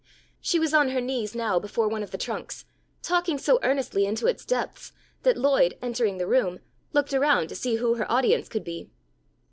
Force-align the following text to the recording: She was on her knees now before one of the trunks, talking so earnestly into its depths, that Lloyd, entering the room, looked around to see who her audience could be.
She 0.41 0.57
was 0.57 0.73
on 0.73 0.89
her 0.89 0.99
knees 0.99 1.35
now 1.35 1.59
before 1.59 1.87
one 1.87 2.01
of 2.01 2.09
the 2.09 2.17
trunks, 2.17 2.65
talking 3.03 3.37
so 3.37 3.59
earnestly 3.61 4.07
into 4.07 4.25
its 4.25 4.43
depths, 4.45 4.93
that 5.21 5.37
Lloyd, 5.37 5.77
entering 5.79 6.17
the 6.17 6.25
room, 6.25 6.59
looked 6.91 7.13
around 7.13 7.49
to 7.49 7.55
see 7.55 7.75
who 7.75 7.93
her 7.93 8.11
audience 8.11 8.49
could 8.49 8.63
be. 8.63 8.89